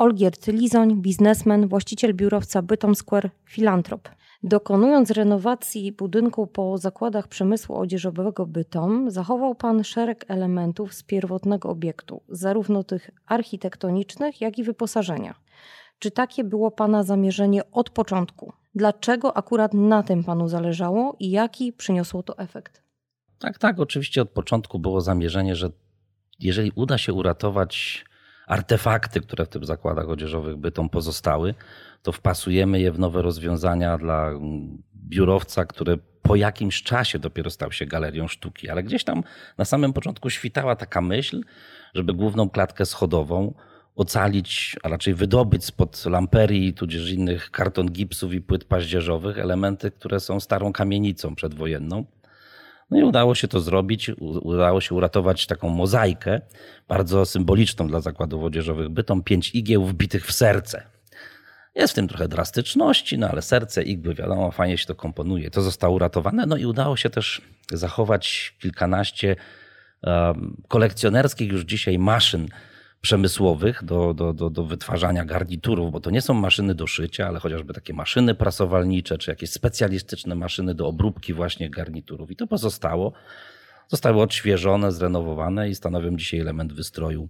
Olgierd 0.00 0.46
Lizoń, 0.46 1.02
biznesmen, 1.02 1.68
właściciel 1.68 2.14
biurowca 2.14 2.62
Bytom 2.62 2.94
Square, 2.94 3.30
filantrop. 3.44 4.08
Dokonując 4.42 5.10
renowacji 5.10 5.92
budynku 5.92 6.46
po 6.46 6.78
zakładach 6.78 7.28
przemysłu 7.28 7.76
odzieżowego 7.76 8.46
Bytom, 8.46 9.10
zachował 9.10 9.54
Pan 9.54 9.84
szereg 9.84 10.24
elementów 10.28 10.94
z 10.94 11.02
pierwotnego 11.02 11.68
obiektu, 11.68 12.22
zarówno 12.28 12.84
tych 12.84 13.10
architektonicznych, 13.26 14.40
jak 14.40 14.58
i 14.58 14.64
wyposażenia. 14.64 15.34
Czy 15.98 16.10
takie 16.10 16.44
było 16.44 16.70
Pana 16.70 17.02
zamierzenie 17.02 17.70
od 17.70 17.90
początku? 17.90 18.52
Dlaczego 18.74 19.36
akurat 19.36 19.74
na 19.74 20.02
tym 20.02 20.24
Panu 20.24 20.48
zależało 20.48 21.16
i 21.18 21.30
jaki 21.30 21.72
przyniosło 21.72 22.22
to 22.22 22.38
efekt? 22.38 22.82
Tak, 23.38 23.58
tak. 23.58 23.80
Oczywiście 23.80 24.22
od 24.22 24.30
początku 24.30 24.78
było 24.78 25.00
zamierzenie, 25.00 25.56
że 25.56 25.70
jeżeli 26.38 26.72
uda 26.74 26.98
się 26.98 27.12
uratować 27.12 28.04
artefakty, 28.50 29.20
które 29.20 29.44
w 29.44 29.48
tych 29.48 29.64
zakładach 29.64 30.08
odzieżowych 30.08 30.56
bytom 30.56 30.88
pozostały, 30.88 31.54
to 32.02 32.12
wpasujemy 32.12 32.80
je 32.80 32.92
w 32.92 32.98
nowe 32.98 33.22
rozwiązania 33.22 33.98
dla 33.98 34.30
biurowca, 34.94 35.64
który 35.64 35.98
po 36.22 36.36
jakimś 36.36 36.82
czasie 36.82 37.18
dopiero 37.18 37.50
stał 37.50 37.72
się 37.72 37.86
galerią 37.86 38.28
sztuki. 38.28 38.68
Ale 38.68 38.82
gdzieś 38.82 39.04
tam 39.04 39.22
na 39.58 39.64
samym 39.64 39.92
początku 39.92 40.30
świtała 40.30 40.76
taka 40.76 41.00
myśl, 41.00 41.40
żeby 41.94 42.14
główną 42.14 42.50
klatkę 42.50 42.86
schodową 42.86 43.54
ocalić, 43.96 44.76
a 44.82 44.88
raczej 44.88 45.14
wydobyć 45.14 45.64
spod 45.64 46.06
lamperii, 46.06 46.74
tudzież 46.74 47.10
innych 47.10 47.50
karton 47.50 47.90
gipsów 47.90 48.32
i 48.32 48.40
płyt 48.40 48.64
paździerzowych 48.64 49.38
elementy, 49.38 49.90
które 49.90 50.20
są 50.20 50.40
starą 50.40 50.72
kamienicą 50.72 51.34
przedwojenną. 51.34 52.04
No 52.90 52.98
i 52.98 53.02
udało 53.02 53.34
się 53.34 53.48
to 53.48 53.60
zrobić, 53.60 54.10
udało 54.18 54.80
się 54.80 54.94
uratować 54.94 55.46
taką 55.46 55.68
mozaikę, 55.68 56.40
bardzo 56.88 57.26
symboliczną 57.26 57.88
dla 57.88 58.00
zakładów 58.00 58.44
odzieżowych 58.44 58.88
bytom, 58.88 59.22
pięć 59.22 59.54
igieł 59.54 59.84
wbitych 59.84 60.26
w 60.26 60.32
serce. 60.32 60.82
Jest 61.74 61.92
w 61.92 61.96
tym 61.96 62.08
trochę 62.08 62.28
drastyczności, 62.28 63.18
no 63.18 63.28
ale 63.28 63.42
serce, 63.42 63.82
igły, 63.82 64.14
wiadomo, 64.14 64.50
fajnie 64.50 64.78
się 64.78 64.86
to 64.86 64.94
komponuje. 64.94 65.50
To 65.50 65.62
zostało 65.62 65.94
uratowane, 65.94 66.46
no 66.46 66.56
i 66.56 66.66
udało 66.66 66.96
się 66.96 67.10
też 67.10 67.42
zachować 67.72 68.54
kilkanaście 68.60 69.36
kolekcjonerskich 70.68 71.52
już 71.52 71.62
dzisiaj 71.62 71.98
maszyn 71.98 72.48
przemysłowych 73.00 73.84
do, 73.84 74.14
do, 74.14 74.32
do, 74.32 74.50
do 74.50 74.64
wytwarzania 74.64 75.24
garniturów, 75.24 75.92
bo 75.92 76.00
to 76.00 76.10
nie 76.10 76.22
są 76.22 76.34
maszyny 76.34 76.74
do 76.74 76.86
szycia, 76.86 77.26
ale 77.26 77.40
chociażby 77.40 77.74
takie 77.74 77.94
maszyny 77.94 78.34
prasowalnicze, 78.34 79.18
czy 79.18 79.30
jakieś 79.30 79.50
specjalistyczne 79.50 80.34
maszyny 80.34 80.74
do 80.74 80.86
obróbki 80.86 81.34
właśnie 81.34 81.70
garniturów. 81.70 82.30
I 82.30 82.36
to 82.36 82.46
pozostało. 82.46 83.12
Zostały 83.88 84.22
odświeżone, 84.22 84.92
zrenowowane 84.92 85.68
i 85.68 85.74
stanowią 85.74 86.16
dzisiaj 86.16 86.40
element 86.40 86.72
wystroju 86.72 87.28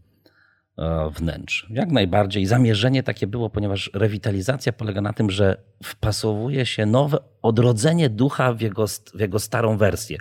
e, 0.78 1.10
wnętrz. 1.10 1.66
Jak 1.70 1.90
najbardziej. 1.90 2.46
Zamierzenie 2.46 3.02
takie 3.02 3.27
było, 3.27 3.50
ponieważ 3.50 3.90
rewitalizacja 3.94 4.72
polega 4.72 5.00
na 5.00 5.12
tym, 5.12 5.30
że 5.30 5.56
wpasowuje 5.84 6.66
się 6.66 6.86
nowe 6.86 7.18
odrodzenie 7.42 8.10
ducha 8.10 8.52
w 8.52 8.60
jego, 8.60 8.86
w 8.86 9.20
jego 9.20 9.38
starą 9.38 9.77
wersję. 9.77 10.18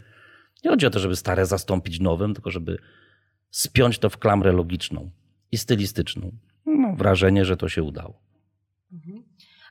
Nie 0.64 0.70
chodzi 0.70 0.86
o 0.86 0.90
to, 0.90 1.00
żeby 1.00 1.16
stare 1.16 1.46
zastąpić 1.46 2.00
nowym, 2.00 2.34
tylko 2.34 2.52
żeby 2.52 2.78
spiąć 3.52 4.00
to 4.00 4.10
w 4.10 4.18
klamrę 4.18 4.52
logiczną 4.52 5.12
i 5.52 5.58
stylistyczną. 5.58 6.32
Mam 6.66 6.96
wrażenie, 6.96 7.46
że 7.46 7.58
to 7.58 7.70
się 7.70 7.84
udało. 7.84 8.14
Mhm. 8.94 9.24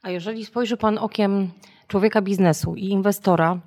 A 0.02 0.10
jeżeli 0.10 0.46
spojrzy 0.46 0.76
Pan 0.76 0.98
okiem 0.98 1.50
człowieka 1.88 2.22
biznesu 2.22 2.74
i 2.74 2.88
inwestora 2.88 3.60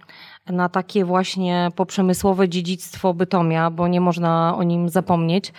na 0.48 0.70
takie 0.70 1.06
właśnie 1.06 1.70
poprzemysłowe 1.76 2.50
dziedzictwo 2.50 3.14
Bytomia, 3.14 3.72
bo 3.72 3.88
nie 3.88 4.02
można 4.02 4.56
o 4.58 4.64
nim 4.64 4.90
zapomnieć, 4.90 5.54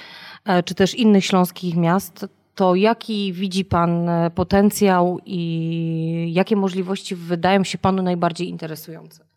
e, 0.44 0.62
czy 0.62 0.74
też 0.74 0.94
innych 0.94 1.24
śląskich 1.24 1.76
miast, 1.76 2.26
to 2.54 2.74
jaki 2.74 3.32
widzi 3.32 3.64
Pan 3.64 4.08
e, 4.08 4.30
potencjał 4.30 5.18
i 5.26 6.30
jakie 6.32 6.56
możliwości 6.56 7.14
wydają 7.14 7.64
się 7.64 7.78
Panu 7.78 8.02
najbardziej 8.02 8.48
interesujące? 8.48 9.31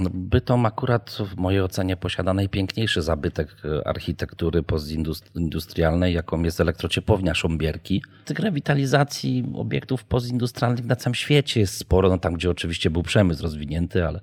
No, 0.00 0.10
Bytom 0.14 0.66
akurat 0.66 1.18
w 1.20 1.36
mojej 1.36 1.62
ocenie 1.62 1.96
posiada 1.96 2.34
najpiękniejszy 2.34 3.02
zabytek 3.02 3.56
e, 3.64 3.88
architektury 3.88 4.62
postindustrialnej, 4.62 6.14
jaką 6.14 6.42
jest 6.42 6.60
elektrociepłownia 6.60 7.34
Szombierki. 7.34 8.02
Tych 8.24 8.38
rewitalizacji 8.38 9.52
obiektów 9.54 10.04
postindustrialnych 10.04 10.84
na 10.84 10.96
całym 10.96 11.14
świecie 11.14 11.60
jest 11.60 11.76
sporo, 11.76 12.08
no 12.08 12.18
tam 12.18 12.34
gdzie 12.34 12.50
oczywiście 12.50 12.90
był 12.90 13.02
przemysł 13.02 13.42
rozwinięty, 13.42 14.06
ale 14.06 14.20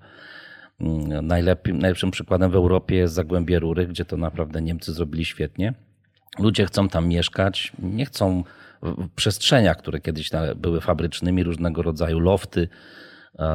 mm, 0.80 1.28
najlepszym 1.74 2.12
przykładem 2.12 2.52
w 2.52 2.56
Europie 2.56 2.96
jest 2.96 3.14
Zagłębie 3.14 3.60
Rury, 3.60 3.88
gdzie 3.88 4.06
to 4.06 4.18
naprawdę 4.18 4.62
Niemcy 4.62 4.94
zrobili 4.94 5.26
świetnie. 5.26 5.74
Ludzie 6.40 6.66
chcą 6.66 6.90
tam 6.90 7.08
mieszkać, 7.08 7.72
nie 7.80 8.06
chcą 8.06 8.44
w 8.82 9.10
przestrzeniach, 9.16 9.78
które 9.78 10.00
kiedyś 10.00 10.30
były 10.56 10.82
fabrycznymi, 10.82 11.44
różnego 11.44 11.82
rodzaju 11.82 12.20
lofty, 12.20 12.68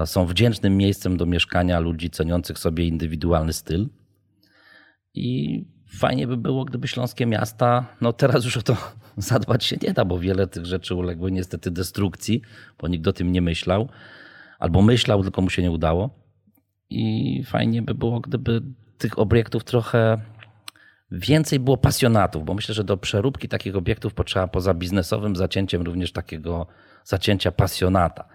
są 0.05 0.27
wdzięcznym 0.27 0.77
miejscem 0.77 1.16
do 1.16 1.27
mieszkania 1.27 1.81
ludzi 1.81 2.10
ceniących 2.10 2.59
sobie 2.59 2.87
indywidualny 2.87 3.53
styl. 3.53 3.88
I 5.15 5.65
fajnie 5.88 6.27
by 6.27 6.37
było, 6.37 6.65
gdyby 6.65 6.88
śląskie 6.88 7.27
miasta, 7.27 7.87
no 8.00 8.12
teraz 8.12 8.44
już 8.44 8.56
o 8.56 8.62
to 8.62 8.77
zadbać 9.16 9.65
się 9.65 9.77
nie 9.82 9.93
da, 9.93 10.05
bo 10.05 10.19
wiele 10.19 10.47
tych 10.47 10.66
rzeczy 10.66 10.94
uległy 10.94 11.32
niestety 11.32 11.71
destrukcji, 11.71 12.43
bo 12.78 12.88
nikt 12.88 13.06
o 13.06 13.12
tym 13.12 13.32
nie 13.32 13.43
myślał, 13.43 13.88
albo 14.59 14.82
myślał, 14.82 15.22
tylko 15.22 15.43
mu 15.43 15.50
się 15.50 15.62
nie 15.62 15.71
udało. 15.71 16.11
I 16.91 17.44
fajnie 17.47 17.82
by 17.82 17.94
było, 17.94 18.21
gdyby 18.21 18.62
tych 18.99 19.19
obiektów 19.19 19.65
trochę 19.65 20.19
więcej 21.11 21.61
było 21.61 21.77
pasjonatów, 21.77 22.44
bo 22.44 22.55
myślę, 22.55 22.75
że 22.75 22.84
do 22.84 22.97
przeróbki 22.97 23.49
takich 23.49 23.77
obiektów 23.77 24.15
potrzeba 24.15 24.49
poza 24.49 24.75
biznesowym 24.75 25.37
zacięciem 25.37 25.82
również 25.82 26.12
takiego 26.12 26.66
zacięcia 27.05 27.53
pasjonata 27.53 28.31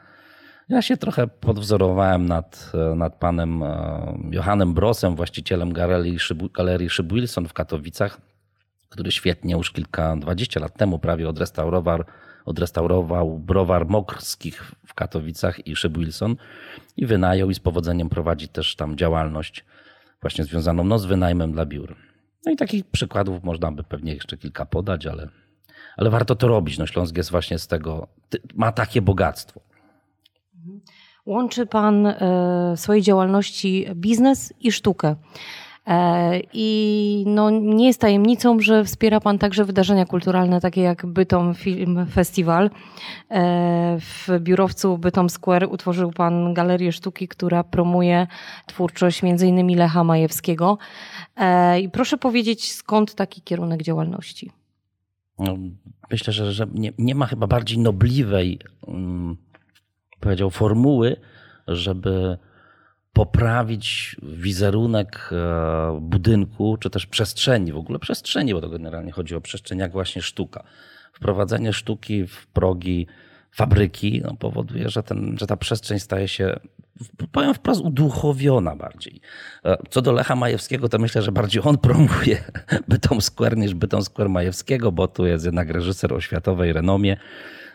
ja 0.69 0.81
się 0.81 0.97
trochę 0.97 1.27
podwzorowałem 1.27 2.25
nad, 2.25 2.71
nad 2.95 3.15
panem 3.15 3.63
e, 3.63 4.17
Johannem 4.31 4.73
Brosem, 4.73 5.15
właścicielem 5.15 5.73
galerii, 5.73 6.17
galerii 6.53 6.89
Szyb 6.89 7.13
Wilson 7.13 7.47
w 7.47 7.53
Katowicach, 7.53 8.21
który 8.89 9.11
świetnie 9.11 9.53
już 9.53 9.71
kilka, 9.71 10.15
dwadzieścia 10.15 10.59
lat 10.59 10.77
temu 10.77 10.99
prawie 10.99 11.29
odrestaurował, 11.29 12.03
odrestaurował 12.45 13.39
browar 13.39 13.87
Mokrskich 13.87 14.71
w 14.85 14.93
Katowicach 14.93 15.67
i 15.67 15.75
Szyb 15.75 15.97
Wilson 15.97 16.35
i 16.97 17.05
wynajął 17.05 17.49
i 17.49 17.55
z 17.55 17.59
powodzeniem 17.59 18.09
prowadzi 18.09 18.47
też 18.47 18.75
tam 18.75 18.97
działalność 18.97 19.65
właśnie 20.21 20.43
związaną 20.43 20.83
no, 20.83 20.99
z 20.99 21.05
wynajmem 21.05 21.51
dla 21.51 21.65
biur. 21.65 21.95
No 22.45 22.51
i 22.51 22.55
takich 22.55 22.85
przykładów 22.85 23.43
można 23.43 23.71
by 23.71 23.83
pewnie 23.83 24.13
jeszcze 24.13 24.37
kilka 24.37 24.65
podać, 24.65 25.05
ale, 25.05 25.29
ale 25.97 26.09
warto 26.09 26.35
to 26.35 26.47
robić. 26.47 26.77
No 26.77 26.87
Śląsk 26.87 27.17
jest 27.17 27.31
właśnie 27.31 27.59
z 27.59 27.67
tego, 27.67 28.07
ma 28.55 28.71
takie 28.71 29.01
bogactwo. 29.01 29.66
Łączy 31.27 31.65
Pan 31.65 32.07
e, 32.07 32.15
w 32.75 32.79
swojej 32.79 33.01
działalności 33.01 33.85
biznes 33.95 34.53
i 34.59 34.71
sztukę. 34.71 35.15
E, 35.87 36.39
I 36.53 37.23
no, 37.27 37.49
nie 37.49 37.87
jest 37.87 38.01
tajemnicą, 38.01 38.59
że 38.59 38.83
wspiera 38.83 39.19
Pan 39.19 39.39
także 39.39 39.65
wydarzenia 39.65 40.05
kulturalne, 40.05 40.61
takie 40.61 40.81
jak 40.81 41.05
Bytom 41.05 41.55
Film 41.55 42.05
Festival. 42.11 42.69
E, 43.31 43.97
w 43.99 44.39
biurowcu 44.39 44.97
Bytom 44.97 45.29
Square 45.29 45.67
utworzył 45.71 46.11
Pan 46.11 46.53
galerię 46.53 46.91
sztuki, 46.91 47.27
która 47.27 47.63
promuje 47.63 48.27
twórczość 48.65 49.23
m.in. 49.23 49.77
Lecha 49.77 50.03
Majewskiego. 50.03 50.77
I 51.81 51.89
proszę 51.89 52.17
powiedzieć, 52.17 52.71
skąd 52.71 53.15
taki 53.15 53.41
kierunek 53.41 53.83
działalności? 53.83 54.51
No, 55.39 55.57
myślę, 56.11 56.33
że, 56.33 56.51
że 56.51 56.67
nie, 56.73 56.93
nie, 56.97 57.15
ma 57.15 57.25
chyba 57.25 57.47
bardziej 57.47 57.79
nobliwej. 57.79 58.59
Um 58.81 59.37
powiedział, 60.19 60.49
formuły, 60.49 61.15
żeby 61.67 62.37
poprawić 63.13 64.15
wizerunek 64.23 65.29
e, 65.31 65.99
budynku, 66.01 66.77
czy 66.77 66.89
też 66.89 67.05
przestrzeni, 67.05 67.73
w 67.73 67.77
ogóle 67.77 67.99
przestrzeni, 67.99 68.53
bo 68.53 68.61
to 68.61 68.69
generalnie 68.69 69.11
chodzi 69.11 69.35
o 69.35 69.41
przestrzeń, 69.41 69.79
jak 69.79 69.91
właśnie 69.91 70.21
sztuka. 70.21 70.63
Wprowadzenie 71.13 71.73
sztuki 71.73 72.27
w 72.27 72.47
progi 72.47 73.07
fabryki 73.51 74.21
no, 74.25 74.35
powoduje, 74.35 74.89
że, 74.89 75.03
ten, 75.03 75.35
że 75.39 75.47
ta 75.47 75.57
przestrzeń 75.57 75.99
staje 75.99 76.27
się, 76.27 76.59
powiem 77.31 77.53
wprost, 77.53 77.81
uduchowiona 77.81 78.75
bardziej. 78.75 79.21
E, 79.65 79.77
co 79.89 80.01
do 80.01 80.11
Lecha 80.11 80.35
Majewskiego, 80.35 80.89
to 80.89 80.99
myślę, 80.99 81.21
że 81.21 81.31
bardziej 81.31 81.61
on 81.65 81.77
promuje 81.77 82.43
Bytom 82.89 83.21
Square 83.21 83.57
niż 83.57 83.73
Bytom 83.73 84.03
Square 84.03 84.29
Majewskiego, 84.29 84.91
bo 84.91 85.07
tu 85.07 85.25
jest 85.25 85.45
jednak 85.45 85.69
reżyser 85.69 86.13
o 86.13 86.21
światowej 86.21 86.73
renomie 86.73 87.17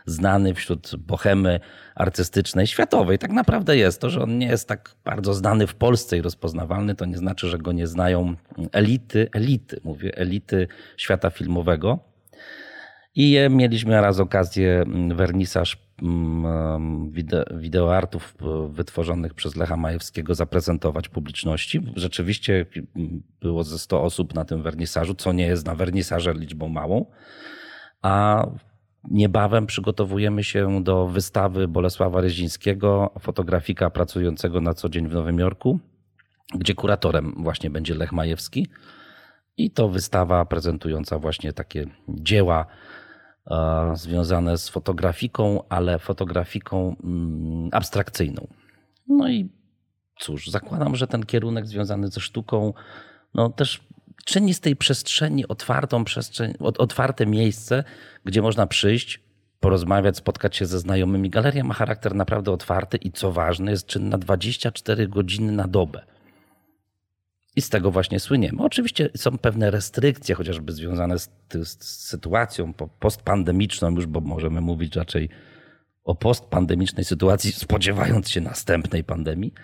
znany 0.07 0.55
wśród 0.55 0.97
bohemy 0.97 1.61
artystycznej, 1.95 2.67
światowej. 2.67 3.19
Tak 3.19 3.31
naprawdę 3.31 3.77
jest. 3.77 4.01
To, 4.01 4.11
że 4.11 4.23
on 4.23 4.39
nie 4.39 4.47
jest 4.47 4.69
tak 4.69 4.95
bardzo 5.05 5.35
znany 5.35 5.67
w 5.67 5.75
Polsce 5.75 6.19
i 6.19 6.23
rozpoznawalny, 6.23 6.95
to 6.95 7.05
nie 7.05 7.19
znaczy, 7.19 7.49
że 7.49 7.59
go 7.59 7.73
nie 7.73 7.87
znają 7.87 8.35
elity, 8.73 9.29
elity, 9.33 9.81
mówię, 9.85 10.17
elity 10.17 10.69
świata 10.97 11.31
filmowego. 11.31 12.13
I 13.15 13.39
mieliśmy 13.51 14.01
raz 14.01 14.21
okazję 14.21 14.83
mm, 14.87 15.17
wernisaż 15.17 15.77
mm, 16.03 17.13
wideoartów 17.55 18.35
wytworzonych 18.69 19.35
przez 19.35 19.57
Lecha 19.57 19.77
Majewskiego 19.77 20.35
zaprezentować 20.35 21.09
publiczności. 21.09 21.81
Rzeczywiście 21.97 22.67
mm, 22.97 23.23
było 23.41 23.65
ze 23.65 23.79
100 23.79 24.03
osób 24.03 24.35
na 24.35 24.45
tym 24.45 24.63
wernisażu, 24.63 25.15
co 25.15 25.33
nie 25.33 25.47
jest 25.47 25.67
na 25.67 25.75
wernisaże 25.75 26.35
liczbą 26.35 26.69
małą. 26.69 27.07
A 28.03 28.47
Niebawem 29.11 29.67
przygotowujemy 29.67 30.45
się 30.45 30.85
do 30.85 31.07
wystawy 31.07 31.69
Bolesława 31.69 32.21
Rezińskiego, 32.21 33.11
fotografika 33.21 33.91
pracującego 33.91 34.61
na 34.61 34.75
co 34.75 34.89
dzień 34.89 35.09
w 35.09 35.15
Nowym 35.15 35.39
Jorku, 35.39 35.79
gdzie 36.55 36.75
kuratorem 36.75 37.35
właśnie 37.37 37.71
będzie 37.71 37.95
Lech 37.95 38.13
Majewski. 38.13 38.67
I 39.57 39.71
to 39.71 39.89
wystawa 39.89 40.45
prezentująca 40.45 41.19
właśnie 41.19 41.53
takie 41.53 41.87
dzieła 42.09 42.67
e, 43.51 43.93
związane 43.95 44.59
z 44.59 44.69
fotografiką, 44.69 45.69
ale 45.69 45.99
fotografiką 45.99 46.97
mm, 47.05 47.69
abstrakcyjną. 47.73 48.47
No 49.09 49.29
i 49.29 49.49
cóż, 50.19 50.49
zakładam, 50.49 50.97
że 50.97 51.07
ten 51.07 51.23
kierunek 51.23 51.67
związany 51.67 52.09
ze 52.09 52.21
sztuką 52.21 52.73
no 53.35 53.51
też 53.51 53.81
czyni 54.25 54.55
z 54.55 54.61
tej 54.61 54.77
przestrzeni 54.77 55.49
otwartą 55.49 56.05
przestrzeń, 56.05 56.55
otwarte 56.61 57.27
miejsce, 57.27 57.85
gdzie 58.25 58.43
można 58.43 58.67
przyjść, 58.67 59.21
porozmawiać, 59.61 60.17
spotkać 60.17 60.57
się 60.57 60.67
ze 60.67 60.79
znajomymi. 60.79 61.31
Galeria 61.31 61.65
ma 61.65 61.75
charakter 61.75 62.15
naprawdę 62.15 62.53
otwarty 62.53 62.97
i 62.97 63.13
co 63.13 63.33
ważne, 63.33 63.71
jest 63.71 63.87
czynna 63.87 64.19
24 64.19 65.09
godziny 65.09 65.53
na 65.53 65.69
dobę. 65.69 66.03
I 67.57 67.63
z 67.63 67.69
tego 67.69 67.91
właśnie 67.91 68.21
słyniemy. 68.21 68.63
Oczywiście 68.63 69.11
są 69.17 69.39
pewne 69.39 69.71
restrykcje, 69.71 70.35
chociażby 70.35 70.73
związane 70.73 71.19
z, 71.19 71.31
z 71.65 71.85
sytuacją 71.85 72.75
postpandemiczną, 73.01 73.91
już 73.91 74.07
bo 74.07 74.21
możemy 74.21 74.61
mówić 74.61 74.97
raczej 74.97 75.29
o 76.05 76.15
postpandemicznej 76.15 77.05
sytuacji, 77.05 77.53
spodziewając 77.53 78.31
się 78.31 78.41
następnej 78.41 79.05
pandemii, 79.05 79.55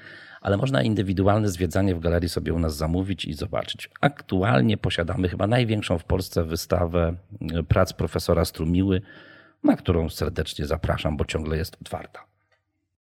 ale 0.41 0.57
można 0.57 0.83
indywidualne 0.83 1.49
zwiedzanie 1.49 1.95
w 1.95 2.01
galerii 2.01 2.29
sobie 2.29 2.55
u 2.55 2.59
nas 2.59 2.77
zamówić 2.77 3.25
i 3.25 3.35
zobaczyć. 3.35 3.91
Aktualnie 4.01 4.77
posiadamy 4.77 5.29
chyba 5.29 5.47
największą 5.47 5.99
w 5.99 6.05
Polsce 6.05 6.45
wystawę 6.45 7.15
prac 7.69 7.93
profesora 7.93 8.45
Strumiły, 8.45 9.03
na 9.65 9.77
którą 9.77 10.09
serdecznie 10.09 10.67
zapraszam, 10.67 11.17
bo 11.17 11.25
ciągle 11.25 11.57
jest 11.57 11.77
otwarta. 11.81 12.38